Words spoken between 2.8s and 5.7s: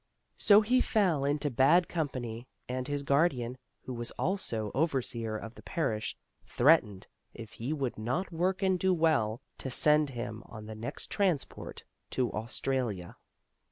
his guardian, who was also overseer of the